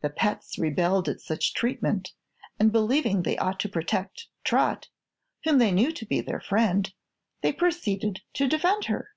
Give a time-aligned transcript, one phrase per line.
[0.00, 2.14] The pets rebelled at such treatment,
[2.58, 4.88] and believing they ought to protect Trot,
[5.44, 6.90] whom they knew to be their friend,
[7.42, 9.10] they proceeded to defend her.